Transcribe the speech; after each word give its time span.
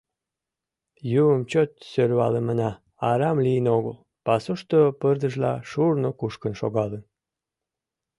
Юмым 1.21 1.41
чот 1.51 1.71
сӧрвалымына 1.91 2.69
арам 3.09 3.37
лийын 3.45 3.65
огыл: 3.77 3.95
пасушто 4.25 4.79
пырдыжла 4.99 5.53
шурно 5.69 6.09
кушкын 6.19 6.53
шогалын. 6.59 7.03